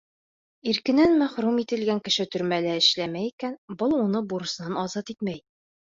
Иркенән 0.71 1.13
мәхрүм 1.23 1.59
ителгән 1.65 2.01
кеше 2.09 2.27
төрмәлә 2.37 2.73
эшләмәй 2.81 3.31
икән, 3.35 3.57
был 3.83 3.97
уны 4.03 4.27
бурысынан 4.35 4.85
азат 4.89 5.19
итмәй. 5.19 5.45